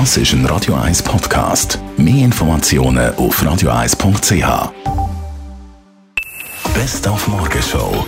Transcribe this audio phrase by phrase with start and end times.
[0.00, 1.78] Das ist ein Radio 1 Podcast.
[1.96, 4.72] Mehr Informationen auf radio1.ch.
[6.74, 8.04] Best auf Morgenshow.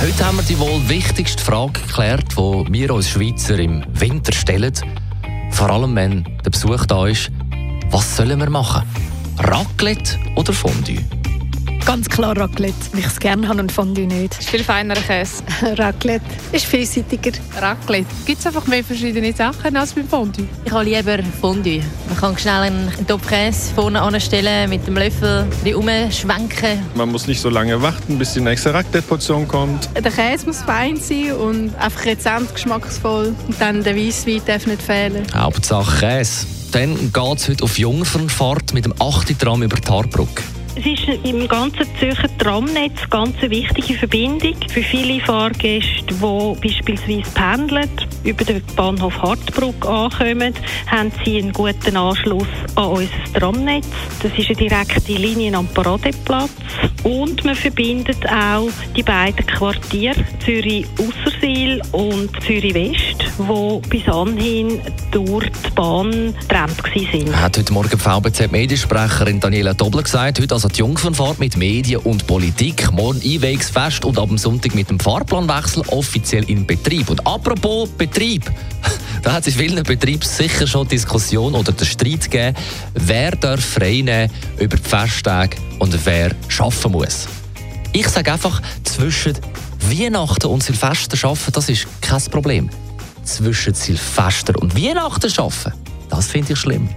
[0.00, 4.72] Heute haben wir die wohl wichtigste Frage geklärt, die wir als Schweizer im Winter stellen.
[5.52, 7.30] Vor allem, wenn der Besuch da ist.
[7.92, 8.82] Was sollen wir machen?
[9.38, 10.98] Raclette oder Fondue?
[11.84, 14.38] Ganz klar Raclette, weil ich es gerne habe und Fondue nicht.
[14.38, 15.42] ist viel feinerer Käse.
[15.76, 17.32] Raclette ist vielseitiger.
[17.60, 18.06] Raclette.
[18.24, 20.46] Gibt es einfach mehr verschiedene Sachen als beim Fondue?
[20.64, 21.82] Ich habe lieber Fondue.
[22.08, 26.80] Man kann schnell einen Topf Käse vorne anstellen, mit dem Löffel umschwenken.
[26.94, 29.88] Man muss nicht so lange warten, bis die nächste Raclette-Portion kommt.
[29.94, 33.34] Der Käse muss fein sein und einfach rezent, geschmacksvoll.
[33.48, 35.26] Und dann der Weisswein darf nicht fehlen.
[35.34, 36.46] Hauptsache Käse.
[36.70, 39.38] Dann geht es heute auf Jungfernfahrt mit dem 8.
[39.38, 40.42] Tram über die Haarbrücke.
[40.74, 46.14] Es ist im ganzen Zürcher Tramnetz eine ganz wichtige Verbindung für viele Fahrgäste, die
[46.66, 47.90] beispielsweise pendeln,
[48.24, 50.54] über den Bahnhof Hartbrück ankommen,
[50.86, 53.86] haben sie einen guten Anschluss an unser Tramnetz.
[54.22, 56.50] Das ist eine direkte Linie am Paradeplatz
[57.02, 64.80] und man verbindet auch die beiden Quartiere Zürich Aussersil und Zürich West, wo bis anhin
[65.10, 67.40] durch die Bahn getrennt waren.
[67.40, 72.26] Hat heute Morgen die VBZ-Mediensprecherin Daniela Dobler gesagt, heute also die Jungfernfahrt mit Medien und
[72.26, 77.10] Politik, morgen Einwegsfest und ab dem Sonntag mit dem Fahrplanwechsel offiziell in Betrieb.
[77.10, 78.11] Und apropos Betrieb,
[79.22, 82.56] da hat es in vielen Betrieben sicher schon Diskussion oder den Streit gegeben,
[82.94, 87.26] wer darf frei nehmen über die Festtage und wer arbeiten muss.
[87.92, 89.34] Ich sage einfach, zwischen
[89.90, 92.70] Weihnachten und Silvester arbeiten, das ist kein Problem.
[93.24, 95.72] Zwischen Silvester und Weihnachten arbeiten,
[96.08, 96.88] das finde ich schlimm.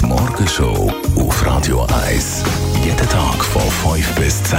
[0.00, 2.42] Die Morgenshow auf Radio 1.
[2.84, 4.58] Jeden Tag von 5 bis 10.